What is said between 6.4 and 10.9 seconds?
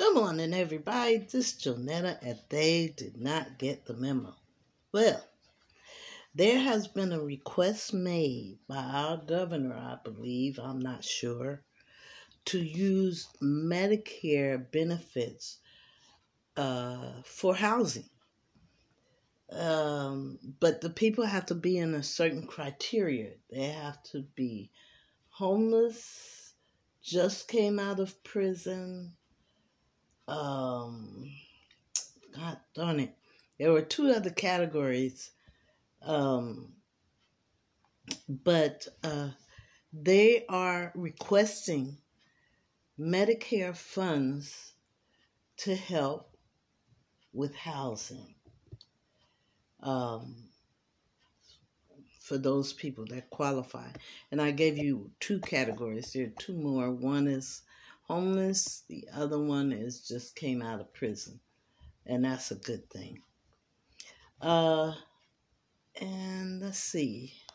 has been a request made by our governor, I believe, I'm